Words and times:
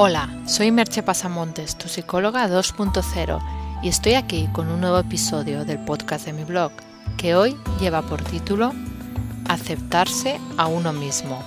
Hola, 0.00 0.28
soy 0.46 0.70
Merche 0.70 1.02
Pasamontes, 1.02 1.76
tu 1.76 1.88
psicóloga 1.88 2.48
2.0, 2.48 3.80
y 3.82 3.88
estoy 3.88 4.14
aquí 4.14 4.48
con 4.52 4.68
un 4.68 4.80
nuevo 4.80 4.96
episodio 5.00 5.64
del 5.64 5.84
podcast 5.84 6.24
de 6.24 6.32
mi 6.32 6.44
blog, 6.44 6.70
que 7.16 7.34
hoy 7.34 7.56
lleva 7.80 8.02
por 8.02 8.22
título 8.22 8.72
Aceptarse 9.48 10.38
a 10.56 10.68
uno 10.68 10.92
mismo. 10.92 11.42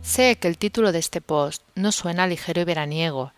Sé 0.00 0.36
que 0.36 0.48
el 0.48 0.56
título 0.56 0.90
de 0.90 1.00
este 1.00 1.20
post 1.20 1.62
no 1.74 1.92
suena 1.92 2.26
ligero 2.26 2.62
y 2.62 2.64
veraniego, 2.64 3.32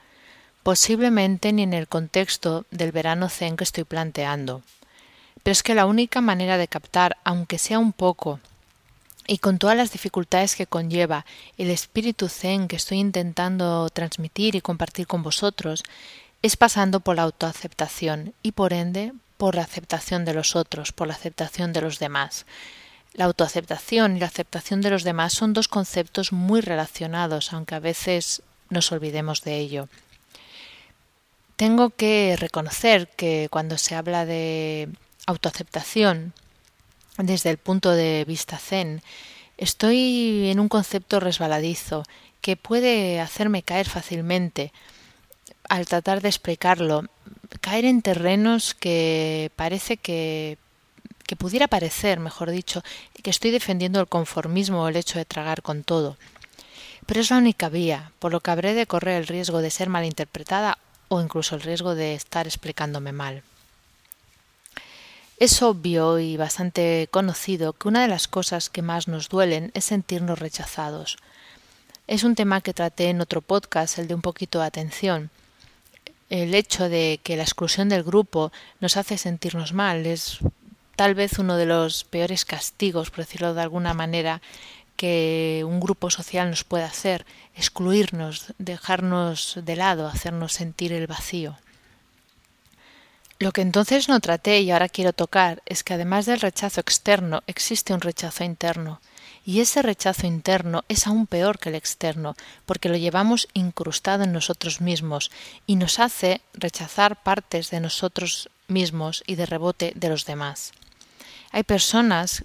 posiblemente 0.63 1.53
ni 1.53 1.65
en 1.65 1.73
el 1.73 1.89
contexto 1.89 2.65
del 2.71 2.93
verano 2.93 3.29
zen 3.29 3.57
que 3.57 3.65
estoy 3.65 3.83
planteando, 3.83 4.63
pero 5.43 5.51
es 5.51 5.65
que 5.65 5.75
la 5.75 5.85
única 5.85 6.21
manera 6.21 6.57
de 6.57 6.69
captar, 6.69 7.17
aunque 7.25 7.59
sea 7.59 7.81
un 7.81 7.93
poco, 7.93 8.39
y 9.29 9.39
con 9.39 9.59
todas 9.59 9.77
las 9.77 9.93
dificultades 9.93 10.57
que 10.57 10.67
conlleva 10.67 11.27
el 11.59 11.71
espíritu 11.71 12.29
zen 12.29 12.67
que 12.67 12.77
estoy 12.77 12.99
intentando 12.99 13.89
transmitir 13.91 14.57
y 14.57 14.63
compartir 14.63 15.07
con 15.07 15.23
vosotros, 15.23 15.85
es 16.43 16.57
pasando 16.57 17.01
por 17.01 17.17
la 17.17 17.23
autoaceptación 17.23 18.33
y 18.43 18.53
por 18.53 18.73
ende 18.73 19.13
por 19.37 19.55
la 19.55 19.63
aceptación 19.63 20.25
de 20.25 20.33
los 20.33 20.57
otros, 20.57 20.93
por 20.93 21.07
la 21.07 21.15
aceptación 21.15 21.73
de 21.75 21.83
los 21.83 21.99
demás. 21.99 22.47
La 23.13 23.27
autoaceptación 23.27 24.17
y 24.17 24.21
la 24.21 24.27
aceptación 24.27 24.81
de 24.81 24.91
los 24.91 25.05
demás 25.05 25.35
son 25.35 25.53
dos 25.53 25.69
conceptos 25.69 26.33
muy 26.33 26.63
relacionados, 26.63 27.53
aunque 27.53 27.75
a 27.75 27.81
veces 27.81 28.43
nos 28.71 28.91
olvidemos 28.93 29.43
de 29.43 29.59
ello. 29.59 29.89
Tengo 31.57 31.91
que 31.91 32.35
reconocer 32.39 33.09
que 33.09 33.49
cuando 33.51 33.77
se 33.77 33.95
habla 33.95 34.25
de 34.25 34.89
autoaceptación, 35.27 36.33
desde 37.19 37.51
el 37.51 37.59
punto 37.59 37.91
de 37.91 38.25
vista 38.27 38.59
zen, 38.59 39.03
estoy 39.57 40.49
en 40.51 40.61
un 40.61 40.69
concepto 40.69 41.21
resbaladizo 41.21 42.05
que 42.41 42.57
puede 42.57 43.21
hacerme 43.21 43.63
caer 43.63 43.89
fácilmente 43.89 44.73
al 45.69 45.87
tratar 45.87 46.23
de 46.23 46.29
explicarlo, 46.29 47.05
caer 47.61 47.85
en 47.85 48.01
terrenos 48.01 48.75
que 48.75 49.51
parece 49.57 49.97
que 49.97 50.57
que 51.29 51.37
pudiera 51.37 51.69
parecer, 51.69 52.21
mejor 52.21 52.51
dicho, 52.51 52.83
que 53.23 53.29
estoy 53.29 53.51
defendiendo 53.51 54.01
el 54.01 54.09
conformismo 54.09 54.83
o 54.83 54.89
el 54.89 54.97
hecho 54.97 55.19
de 55.19 55.27
tragar 55.27 55.61
con 55.61 55.85
todo. 55.85 56.17
Pero 57.05 57.21
es 57.21 57.31
la 57.31 57.37
única 57.37 57.69
vía, 57.69 58.13
por 58.19 58.33
lo 58.33 58.41
que 58.41 58.51
habré 58.51 58.73
de 58.73 58.87
correr 58.87 59.17
el 59.17 59.27
riesgo 59.27 59.61
de 59.61 59.71
ser 59.71 59.91
malinterpretada 59.91 60.79
o 61.09 61.21
incluso 61.21 61.55
el 61.55 61.61
riesgo 61.61 61.95
de 61.95 62.15
estar 62.15 62.47
explicándome 62.47 63.13
mal. 63.13 63.43
Es 65.41 65.63
obvio 65.63 66.19
y 66.19 66.37
bastante 66.37 67.07
conocido 67.13 67.73
que 67.73 67.87
una 67.87 68.03
de 68.03 68.09
las 68.09 68.27
cosas 68.27 68.71
que 68.71 68.83
más 68.83 69.07
nos 69.07 69.29
duelen 69.29 69.71
es 69.75 69.85
sentirnos 69.85 70.41
rechazados. 70.41 71.17
Es 72.09 72.25
un 72.25 72.35
tema 72.35 72.61
que 72.61 72.75
traté 72.75 73.11
en 73.11 73.21
otro 73.21 73.41
podcast, 73.41 73.99
el 73.99 74.09
de 74.09 74.15
un 74.15 74.21
poquito 74.21 74.59
de 74.59 74.67
atención. 74.67 75.31
El 76.29 76.57
hecho 76.57 76.89
de 76.89 77.21
que 77.23 77.37
la 77.37 77.45
exclusión 77.45 77.89
del 77.89 78.03
grupo 78.03 78.51
nos 78.81 78.97
hace 78.97 79.17
sentirnos 79.17 79.73
mal 79.73 80.07
es 80.07 80.41
tal 80.97 81.15
vez 81.15 81.39
uno 81.39 81.57
de 81.57 81.67
los 81.67 82.03
peores 82.03 82.45
castigos, 82.45 83.11
por 83.11 83.21
decirlo 83.21 83.55
de 83.55 83.63
alguna 83.63 83.95
manera, 83.95 84.43
que 84.97 85.65
un 85.65 85.79
grupo 85.79 86.11
social 86.11 86.51
nos 86.51 86.65
puede 86.65 86.83
hacer, 86.83 87.25
excluirnos, 87.55 88.55
dejarnos 88.59 89.61
de 89.63 89.77
lado, 89.77 90.09
hacernos 90.09 90.53
sentir 90.53 90.93
el 90.93 91.07
vacío. 91.07 91.57
Lo 93.41 93.53
que 93.53 93.61
entonces 93.61 94.09
no 94.09 94.19
traté 94.19 94.61
y 94.61 94.73
ahora 94.73 94.89
quiero 94.89 95.13
tocar 95.13 95.63
es 95.65 95.85
que 95.85 95.95
además 95.95 96.27
del 96.27 96.41
rechazo 96.41 96.81
externo 96.81 97.45
existe 97.47 97.95
un 97.95 98.01
rechazo 98.01 98.43
interno, 98.43 99.01
y 99.45 99.61
ese 99.61 99.81
rechazo 99.81 100.27
interno 100.27 100.85
es 100.89 101.07
aún 101.07 101.29
peor 101.29 101.61
que 101.61 101.69
el 101.69 101.77
externo, 101.77 102.35
porque 102.67 102.89
lo 102.89 102.97
llevamos 102.97 103.47
incrustado 103.55 104.25
en 104.25 104.33
nosotros 104.33 104.81
mismos 104.81 105.31
y 105.67 105.77
nos 105.77 106.01
hace 106.01 106.41
rechazar 106.53 107.23
partes 107.23 107.71
de 107.71 107.79
nosotros 107.79 108.51
mismos 108.67 109.23
y 109.25 109.37
de 109.37 109.47
rebote 109.47 109.93
de 109.95 110.09
los 110.09 110.27
demás. 110.27 110.73
Hay 111.53 111.63
personas 111.63 112.45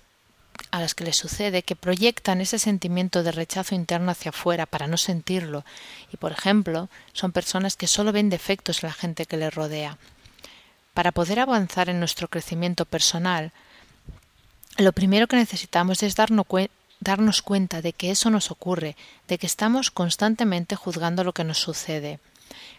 a 0.70 0.80
las 0.80 0.94
que 0.94 1.06
les 1.06 1.16
sucede 1.16 1.64
que 1.64 1.76
proyectan 1.76 2.40
ese 2.40 2.60
sentimiento 2.60 3.24
de 3.24 3.32
rechazo 3.32 3.74
interno 3.74 4.12
hacia 4.12 4.30
afuera 4.30 4.68
para 4.68 4.88
no 4.88 4.98
sentirlo. 4.98 5.66
Y, 6.14 6.18
por 6.18 6.32
ejemplo, 6.32 6.88
son 7.12 7.32
personas 7.32 7.76
que 7.76 7.88
solo 7.88 8.12
ven 8.12 8.30
defectos 8.30 8.84
en 8.84 8.90
la 8.90 8.94
gente 8.94 9.26
que 9.26 9.38
les 9.38 9.54
rodea 9.54 9.98
para 10.94 11.12
poder 11.12 11.40
avanzar 11.40 11.90
en 11.90 12.00
nuestro 12.00 12.28
crecimiento 12.28 12.86
personal, 12.86 13.52
lo 14.78 14.92
primero 14.92 15.28
que 15.28 15.36
necesitamos 15.36 16.02
es 16.02 16.16
darnos, 16.16 17.42
cuenta 17.42 17.82
de 17.82 17.94
que 17.94 18.12
eso 18.12 18.30
nos 18.30 18.50
ocurre, 18.50 18.96
de 19.28 19.38
que 19.38 19.46
estamos 19.46 19.92
constantemente 19.92 20.76
juzgando 20.76 21.24
lo 21.24 21.34
que 21.34 21.44
nos 21.44 21.60
sucede, 21.60 22.20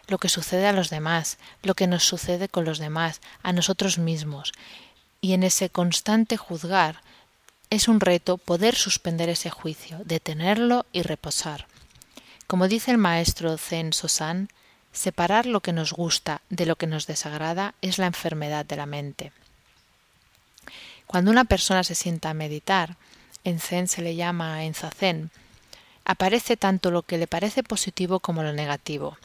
lo 0.07 0.17
que 0.17 0.29
sucede 0.29 0.67
a 0.67 0.73
los 0.73 0.89
demás, 0.89 1.37
lo 1.63 1.73
que 1.73 1.87
nos 1.87 2.03
sucede 2.03 2.49
con 2.49 2.65
los 2.65 2.79
demás, 2.79 3.21
a 3.43 3.53
nosotros 3.53 3.97
mismos. 3.97 4.51
Y 5.21 5.33
en 5.33 5.43
ese 5.43 5.69
constante 5.69 6.37
juzgar 6.37 7.01
es 7.69 7.87
un 7.87 7.99
reto 7.99 8.37
poder 8.37 8.75
suspender 8.75 9.29
ese 9.29 9.49
juicio, 9.49 9.99
detenerlo 10.03 10.85
y 10.91 11.01
reposar. 11.01 11.67
Como 12.45 12.67
dice 12.67 12.91
el 12.91 12.97
maestro 12.97 13.57
Zen 13.57 13.93
Sosan, 13.93 14.49
Separar 14.95 15.45
lo 15.45 15.59
que 15.59 15.73
nos 15.73 15.91
gusta 15.91 16.41
de 16.49 16.65
lo 16.65 16.77
que 16.77 16.87
nos 16.87 17.05
desagrada 17.05 17.75
es 17.81 17.97
la 17.97 18.05
enfermedad 18.05 18.65
de 18.65 18.77
la 18.77 18.85
mente. 18.85 19.33
Cuando 21.05 21.31
una 21.31 21.43
persona 21.43 21.83
se 21.83 21.95
sienta 21.95 22.29
a 22.29 22.33
meditar, 22.33 22.95
en 23.43 23.59
Zen 23.59 23.89
se 23.89 24.01
le 24.01 24.15
llama 24.15 24.63
en 24.63 24.73
Zazen, 24.73 25.31
aparece 26.05 26.55
tanto 26.55 26.91
lo 26.91 27.01
que 27.01 27.17
le 27.17 27.27
parece 27.27 27.61
positivo 27.61 28.21
como 28.21 28.41
lo 28.41 28.53
negativo. 28.53 29.17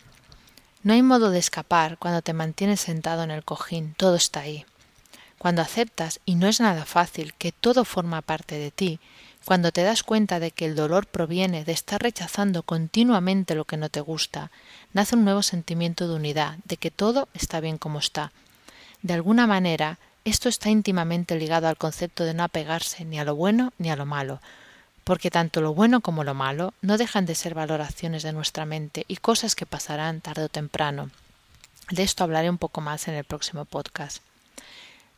No 0.83 0.93
hay 0.93 1.03
modo 1.03 1.31
de 1.31 1.39
escapar 1.39 1.99
cuando 1.99 2.21
te 2.21 2.33
mantienes 2.33 2.81
sentado 2.81 3.23
en 3.23 3.31
el 3.31 3.45
cojín, 3.45 3.95
todo 3.97 4.17
está 4.17 4.41
ahí. 4.41 4.67
Cuando 5.39 5.63
aceptas, 5.63 6.19
y 6.25 6.35
no 6.35 6.49
es 6.49 6.59
nada 6.61 6.85
fácil, 6.85 7.33
que 7.35 7.53
todo 7.53 7.85
forma 7.85 8.23
parte 8.23 8.57
de 8.57 8.73
ti, 8.73 8.99
cuando 9.45 9.73
te 9.73 9.83
das 9.83 10.03
cuenta 10.03 10.39
de 10.39 10.51
que 10.51 10.67
el 10.67 10.77
dolor 10.77 11.07
proviene 11.07 11.65
de 11.65 11.73
estar 11.73 12.03
rechazando 12.03 12.63
continuamente 12.63 13.55
lo 13.55 13.65
que 13.65 13.77
no 13.77 13.89
te 13.89 14.01
gusta, 14.01 14.51
nace 14.93 15.17
un 15.17 15.25
nuevo 15.25 15.43
sentimiento 15.43 16.09
de 16.09 16.15
unidad, 16.15 16.59
de 16.65 16.77
que 16.77 16.91
todo 16.91 17.29
está 17.35 17.61
bien 17.61 17.79
como 17.79 17.99
está. 17.99 18.33
De 19.03 19.15
alguna 19.15 19.47
manera, 19.47 19.99
esto 20.25 20.49
está 20.49 20.69
íntimamente 20.69 21.37
ligado 21.37 21.69
al 21.69 21.79
concepto 21.79 22.25
de 22.25 22.35
no 22.35 22.45
apegarse 22.45 23.05
ni 23.05 23.19
a 23.19 23.25
lo 23.25 23.35
bueno 23.35 23.73
ni 23.79 23.91
a 23.91 23.97
lo 23.97 24.05
malo, 24.05 24.41
porque 25.05 25.31
tanto 25.31 25.63
lo 25.63 25.75
bueno 25.75 26.03
como 26.03 26.25
lo 26.25 26.35
malo 26.35 26.75
no 26.83 26.99
dejan 26.99 27.25
de 27.25 27.35
ser 27.35 27.55
valoraciones 27.55 28.23
de 28.23 28.33
nuestra 28.33 28.67
mente 28.67 29.07
y 29.09 29.17
cosas 29.17 29.55
que 29.55 29.67
pasarán 29.67 30.21
tarde 30.21 30.45
o 30.45 30.49
temprano. 30.49 31.11
De 31.91 32.03
esto 32.03 32.23
hablaré 32.23 32.51
un 32.51 32.59
poco 32.59 32.81
más 32.81 33.09
en 33.09 33.15
el 33.15 33.25
próximo 33.25 33.65
podcast. 33.65 34.23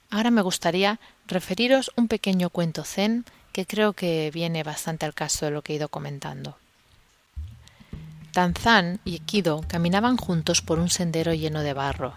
Ahora 0.08 0.30
me 0.30 0.42
gustaría 0.42 1.00
referiros 1.26 1.90
un 1.96 2.06
pequeño 2.06 2.50
cuento 2.50 2.84
zen 2.84 3.24
que 3.52 3.66
creo 3.66 3.92
que 3.92 4.30
viene 4.32 4.62
bastante 4.62 5.06
al 5.06 5.14
caso 5.14 5.44
de 5.44 5.52
lo 5.52 5.62
que 5.62 5.72
he 5.72 5.76
ido 5.76 5.88
comentando. 5.88 6.56
Tanzán 8.32 8.98
y 9.04 9.16
Ekido 9.16 9.62
caminaban 9.68 10.16
juntos 10.16 10.62
por 10.62 10.78
un 10.78 10.88
sendero 10.88 11.34
lleno 11.34 11.60
de 11.60 11.74
barro. 11.74 12.14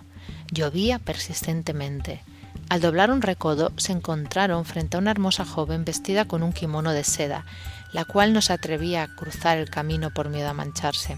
Llovía 0.50 0.98
persistentemente. 0.98 2.24
Al 2.70 2.80
doblar 2.80 3.12
un 3.12 3.22
recodo 3.22 3.74
se 3.76 3.92
encontraron 3.92 4.66
frente 4.66 4.96
a 4.96 5.00
una 5.00 5.12
hermosa 5.12 5.46
joven 5.46 5.84
vestida 5.84 6.26
con 6.26 6.42
un 6.42 6.54
kimono 6.54 6.94
de 6.94 7.04
seda, 7.04 7.46
la 7.92 8.06
cual 8.06 8.34
no 8.34 8.42
se 8.42 8.54
atrevía 8.54 9.04
a 9.04 9.16
cruzar 9.16 9.58
el 9.58 9.70
camino 9.70 10.10
por 10.12 10.30
miedo 10.30 10.50
a 10.50 10.54
mancharse. 10.54 11.18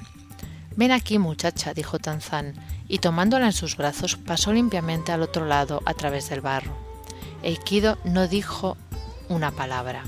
Ven 0.75 0.91
aquí, 0.91 1.19
muchacha, 1.19 1.73
dijo 1.73 1.99
Tanzán, 1.99 2.53
y 2.87 2.99
tomándola 2.99 3.47
en 3.47 3.53
sus 3.53 3.77
brazos 3.77 4.15
pasó 4.15 4.51
limpiamente 4.51 5.11
al 5.11 5.21
otro 5.21 5.45
lado 5.45 5.81
a 5.85 5.93
través 5.93 6.29
del 6.29 6.41
barro. 6.41 6.75
Eikido 7.43 7.97
no 8.03 8.27
dijo 8.27 8.77
una 9.29 9.51
palabra. 9.51 10.03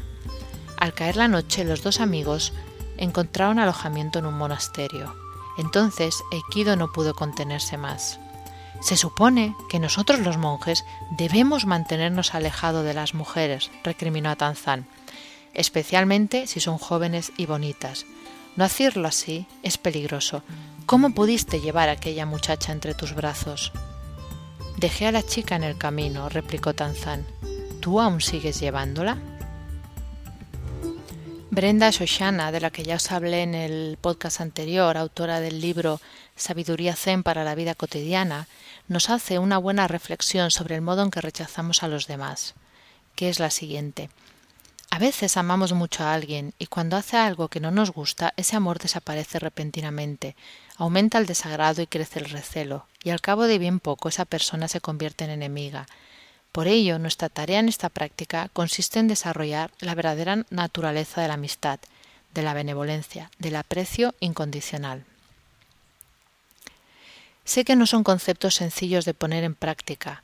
Al 0.77 0.93
caer 0.93 1.17
la 1.17 1.27
noche 1.27 1.63
los 1.63 1.83
dos 1.83 1.99
amigos 1.99 2.53
encontraron 2.97 3.59
alojamiento 3.59 4.19
en 4.19 4.25
un 4.25 4.37
monasterio. 4.37 5.15
Entonces 5.57 6.15
Eikido 6.31 6.75
no 6.75 6.91
pudo 6.91 7.13
contenerse 7.13 7.77
más. 7.77 8.19
Se 8.81 8.95
supone 8.95 9.55
que 9.69 9.79
nosotros 9.79 10.19
los 10.19 10.37
monjes 10.37 10.85
debemos 11.17 11.65
mantenernos 11.65 12.33
alejados 12.33 12.85
de 12.85 12.93
las 12.93 13.13
mujeres, 13.13 13.71
recriminó 13.83 14.29
a 14.29 14.37
Tanzán, 14.37 14.87
especialmente 15.53 16.47
si 16.47 16.61
son 16.61 16.77
jóvenes 16.77 17.33
y 17.35 17.45
bonitas. 17.45 18.05
No 18.55 18.63
hacerlo 18.63 19.07
así 19.07 19.47
es 19.63 19.77
peligroso. 19.77 20.43
¿Cómo 20.85 21.13
pudiste 21.13 21.59
llevar 21.59 21.89
a 21.89 21.93
aquella 21.93 22.25
muchacha 22.25 22.71
entre 22.71 22.93
tus 22.93 23.13
brazos? 23.13 23.71
Dejé 24.77 25.07
a 25.07 25.11
la 25.11 25.23
chica 25.23 25.55
en 25.55 25.63
el 25.63 25.77
camino, 25.77 26.29
replicó 26.29 26.73
Tanzán. 26.73 27.25
¿Tú 27.79 28.01
aún 28.01 28.19
sigues 28.19 28.59
llevándola? 28.59 29.17
Brenda 31.49 31.89
Shoshana, 31.89 32.51
de 32.51 32.59
la 32.59 32.71
que 32.71 32.83
ya 32.83 32.95
os 32.95 33.11
hablé 33.11 33.41
en 33.41 33.55
el 33.55 33.97
podcast 33.99 34.41
anterior, 34.41 34.97
autora 34.97 35.39
del 35.39 35.61
libro 35.61 36.01
Sabiduría 36.35 36.95
Zen 36.95 37.23
para 37.23 37.43
la 37.43 37.55
vida 37.55 37.75
cotidiana, 37.75 38.47
nos 38.87 39.09
hace 39.09 39.39
una 39.39 39.57
buena 39.57 39.87
reflexión 39.87 40.51
sobre 40.51 40.75
el 40.75 40.81
modo 40.81 41.03
en 41.03 41.11
que 41.11 41.21
rechazamos 41.21 41.81
a 41.81 41.87
los 41.87 42.05
demás, 42.07 42.53
que 43.15 43.29
es 43.29 43.39
la 43.39 43.49
siguiente. 43.49 44.09
A 44.91 44.99
veces 44.99 45.37
amamos 45.37 45.71
mucho 45.73 46.03
a 46.03 46.13
alguien 46.13 46.53
y 46.59 46.65
cuando 46.65 46.97
hace 46.97 47.15
algo 47.15 47.47
que 47.47 47.59
no 47.59 47.71
nos 47.71 47.91
gusta, 47.91 48.33
ese 48.35 48.55
amor 48.55 48.79
desaparece 48.79 49.39
repentinamente, 49.39 50.35
aumenta 50.75 51.17
el 51.17 51.27
desagrado 51.27 51.81
y 51.81 51.87
crece 51.87 52.19
el 52.19 52.29
recelo, 52.29 52.87
y 53.03 53.11
al 53.11 53.21
cabo 53.21 53.45
de 53.45 53.57
bien 53.57 53.79
poco 53.79 54.09
esa 54.09 54.25
persona 54.25 54.67
se 54.67 54.81
convierte 54.81 55.23
en 55.23 55.31
enemiga. 55.31 55.87
Por 56.51 56.67
ello, 56.67 56.97
nuestra 56.99 57.29
tarea 57.29 57.59
en 57.59 57.69
esta 57.69 57.89
práctica 57.89 58.49
consiste 58.53 58.99
en 58.99 59.07
desarrollar 59.07 59.71
la 59.79 59.95
verdadera 59.95 60.45
naturaleza 60.49 61.21
de 61.21 61.27
la 61.27 61.35
amistad, 61.35 61.79
de 62.33 62.41
la 62.41 62.53
benevolencia, 62.53 63.29
del 63.37 63.55
aprecio 63.55 64.15
incondicional. 64.19 65.05
Sé 67.45 67.65
que 67.65 67.75
no 67.75 67.85
son 67.85 68.03
conceptos 68.03 68.55
sencillos 68.55 69.05
de 69.05 69.13
poner 69.13 69.43
en 69.43 69.55
práctica. 69.55 70.23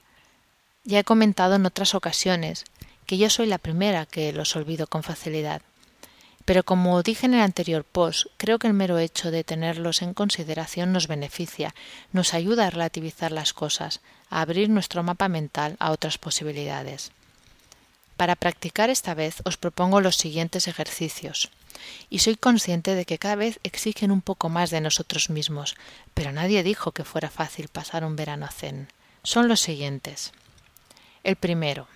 Ya 0.84 1.00
he 1.00 1.04
comentado 1.04 1.56
en 1.56 1.66
otras 1.66 1.96
ocasiones 1.96 2.66
que 3.06 3.18
yo 3.18 3.30
soy 3.30 3.48
la 3.48 3.58
primera 3.58 4.06
que 4.06 4.32
los 4.34 4.56
olvido 4.56 4.88
con 4.88 5.04
facilidad. 5.04 5.62
Pero 6.46 6.64
como 6.64 7.02
dije 7.02 7.26
en 7.26 7.34
el 7.34 7.42
anterior 7.42 7.84
post, 7.84 8.28
creo 8.38 8.60
que 8.60 8.68
el 8.68 8.74
mero 8.74 9.00
hecho 9.00 9.32
de 9.32 9.44
tenerlos 9.44 10.04
en 10.04 10.14
consideración 10.14 10.94
nos 10.94 11.08
beneficia, 11.08 11.74
nos 12.12 12.36
ayuda 12.36 12.68
a 12.68 12.70
relativizar 12.70 13.32
las 13.32 13.54
cosas, 13.54 14.02
a 14.30 14.42
abrir 14.42 14.70
nuestro 14.70 15.02
mapa 15.02 15.28
mental 15.28 15.76
a 15.80 15.92
otras 15.92 16.20
posibilidades. 16.20 17.12
Para 18.16 18.36
practicar 18.36 18.90
esta 18.90 19.14
vez 19.14 19.42
os 19.44 19.58
propongo 19.58 20.02
los 20.02 20.16
siguientes 20.16 20.68
ejercicios. 20.68 21.50
Y 22.10 22.20
soy 22.20 22.36
consciente 22.36 22.96
de 22.96 23.06
que 23.06 23.18
cada 23.18 23.36
vez 23.36 23.60
exigen 23.64 24.12
un 24.12 24.22
poco 24.22 24.48
más 24.48 24.70
de 24.70 24.80
nosotros 24.80 25.30
mismos, 25.30 25.76
pero 26.14 26.32
nadie 26.32 26.64
dijo 26.64 26.94
que 26.94 27.04
fuera 27.04 27.30
fácil 27.30 27.68
pasar 27.68 28.06
un 28.06 28.16
verano 28.16 28.48
zen. 28.48 28.88
Son 29.24 29.50
los 29.50 29.60
siguientes. 29.60 30.32
El 31.24 31.36
primero, 31.36 31.88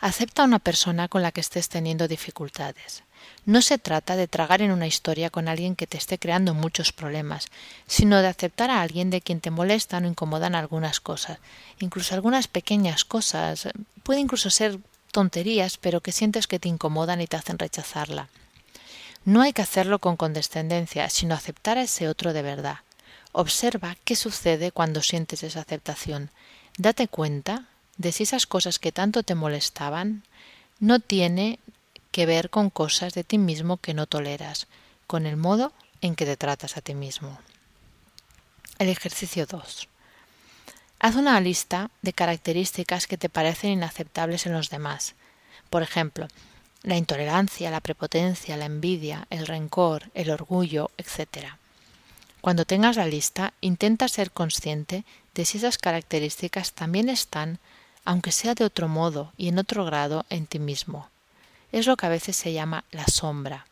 Acepta 0.00 0.42
a 0.42 0.44
una 0.44 0.58
persona 0.58 1.08
con 1.08 1.22
la 1.22 1.32
que 1.32 1.40
estés 1.40 1.68
teniendo 1.68 2.08
dificultades. 2.08 3.02
No 3.44 3.62
se 3.62 3.78
trata 3.78 4.16
de 4.16 4.28
tragar 4.28 4.60
en 4.60 4.72
una 4.72 4.86
historia 4.86 5.30
con 5.30 5.48
alguien 5.48 5.76
que 5.76 5.86
te 5.86 5.96
esté 5.96 6.18
creando 6.18 6.52
muchos 6.52 6.92
problemas, 6.92 7.46
sino 7.86 8.20
de 8.20 8.28
aceptar 8.28 8.70
a 8.70 8.82
alguien 8.82 9.10
de 9.10 9.20
quien 9.20 9.40
te 9.40 9.50
molestan 9.50 10.04
o 10.04 10.08
incomodan 10.08 10.54
algunas 10.54 11.00
cosas, 11.00 11.38
incluso 11.80 12.14
algunas 12.14 12.48
pequeñas 12.48 13.04
cosas, 13.04 13.68
puede 14.02 14.20
incluso 14.20 14.50
ser 14.50 14.78
tonterías, 15.12 15.78
pero 15.78 16.00
que 16.00 16.12
sientes 16.12 16.46
que 16.46 16.58
te 16.58 16.68
incomodan 16.68 17.20
y 17.20 17.26
te 17.26 17.36
hacen 17.36 17.58
rechazarla. 17.58 18.28
No 19.24 19.42
hay 19.42 19.52
que 19.52 19.62
hacerlo 19.62 19.98
con 19.98 20.16
condescendencia, 20.16 21.08
sino 21.08 21.34
aceptar 21.34 21.78
a 21.78 21.82
ese 21.82 22.08
otro 22.08 22.32
de 22.32 22.42
verdad. 22.42 22.80
Observa 23.32 23.96
qué 24.04 24.14
sucede 24.14 24.72
cuando 24.72 25.02
sientes 25.02 25.42
esa 25.42 25.60
aceptación. 25.60 26.30
Date 26.78 27.08
cuenta 27.08 27.64
de 27.98 28.12
si 28.12 28.24
esas 28.24 28.46
cosas 28.46 28.78
que 28.78 28.92
tanto 28.92 29.22
te 29.22 29.34
molestaban 29.34 30.22
no 30.78 31.00
tiene 31.00 31.58
que 32.10 32.26
ver 32.26 32.50
con 32.50 32.70
cosas 32.70 33.14
de 33.14 33.24
ti 33.24 33.38
mismo 33.38 33.76
que 33.76 33.94
no 33.94 34.06
toleras, 34.06 34.66
con 35.06 35.26
el 35.26 35.36
modo 35.36 35.72
en 36.00 36.14
que 36.14 36.26
te 36.26 36.36
tratas 36.36 36.76
a 36.76 36.80
ti 36.80 36.94
mismo. 36.94 37.38
El 38.78 38.88
ejercicio 38.88 39.46
2. 39.46 39.88
Haz 40.98 41.14
una 41.16 41.40
lista 41.40 41.90
de 42.02 42.12
características 42.12 43.06
que 43.06 43.18
te 43.18 43.28
parecen 43.28 43.70
inaceptables 43.70 44.46
en 44.46 44.52
los 44.52 44.70
demás. 44.70 45.14
Por 45.70 45.82
ejemplo, 45.82 46.28
la 46.82 46.96
intolerancia, 46.96 47.70
la 47.70 47.80
prepotencia, 47.80 48.56
la 48.56 48.66
envidia, 48.66 49.26
el 49.30 49.46
rencor, 49.46 50.10
el 50.14 50.30
orgullo, 50.30 50.90
etc. 50.96 51.48
Cuando 52.40 52.64
tengas 52.64 52.96
la 52.96 53.06
lista, 53.06 53.52
intenta 53.60 54.08
ser 54.08 54.30
consciente 54.30 55.04
de 55.34 55.44
si 55.44 55.58
esas 55.58 55.78
características 55.78 56.72
también 56.72 57.08
están 57.08 57.58
aunque 58.06 58.32
sea 58.32 58.54
de 58.54 58.64
otro 58.64 58.88
modo 58.88 59.32
y 59.36 59.48
en 59.48 59.58
otro 59.58 59.84
grado 59.84 60.24
en 60.30 60.46
ti 60.46 60.58
mismo. 60.58 61.10
Es 61.72 61.86
lo 61.86 61.96
que 61.96 62.06
a 62.06 62.08
veces 62.08 62.36
se 62.36 62.52
llama 62.52 62.84
la 62.92 63.06
sombra. 63.06 63.66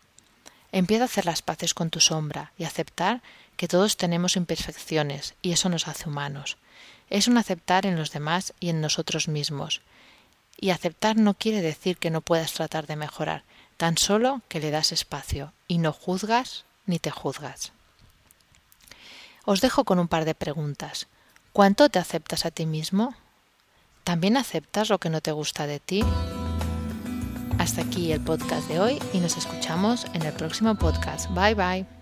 Empieza 0.73 1.05
a 1.05 1.07
hacer 1.07 1.25
las 1.25 1.41
paces 1.41 1.73
con 1.73 1.89
tu 1.89 2.01
sombra 2.01 2.53
y 2.59 2.65
aceptar 2.65 3.23
que 3.57 3.69
todos 3.69 3.97
tenemos 3.97 4.37
imperfecciones 4.37 5.35
y 5.41 5.53
eso 5.53 5.69
nos 5.69 5.87
hace 5.87 6.09
humanos. 6.09 6.59
Es 7.11 7.29
un 7.29 7.39
aceptar 7.39 7.87
en 7.87 7.97
los 7.97 8.11
demás 8.11 8.53
y 8.59 8.71
en 8.71 8.81
nosotros 8.81 9.29
mismos. 9.29 9.83
Y 10.61 10.71
aceptar 10.71 11.17
no 11.17 11.35
quiere 11.35 11.63
decir 11.63 11.97
que 11.97 12.11
no 12.11 12.21
puedas 12.21 12.53
tratar 12.53 12.89
de 12.89 12.97
mejorar, 12.97 13.45
tan 13.77 13.97
solo 13.97 14.41
que 14.49 14.59
le 14.59 14.73
das 14.73 14.91
espacio 14.91 15.53
y 15.69 15.79
no 15.79 15.93
juzgas 15.93 16.65
ni 16.87 16.99
te 16.99 17.13
juzgas. 17.13 17.73
Os 19.45 19.61
dejo 19.61 19.85
con 19.85 20.01
un 20.01 20.09
par 20.09 20.25
de 20.25 20.35
preguntas. 20.35 21.07
¿Cuánto 21.53 21.89
te 21.89 22.01
aceptas 22.01 22.47
a 22.47 22.51
ti 22.51 22.67
mismo? 22.67 23.15
¿También 24.05 24.37
aceptas 24.37 24.91
lo 24.91 24.99
que 24.99 25.09
no 25.09 25.23
te 25.23 25.33
gusta 25.33 25.67
de 25.67 25.81
ti? 25.81 26.05
Hasta 27.59 27.81
aquí 27.81 28.13
el 28.13 28.21
podcast 28.21 28.69
de 28.69 28.79
hoy 28.79 28.99
y 29.15 29.19
nos 29.19 29.39
escuchamos 29.39 30.05
en 30.13 30.23
el 30.23 30.33
próximo 30.35 30.75
podcast. 30.75 31.31
Bye 31.31 31.55
bye. 31.55 31.94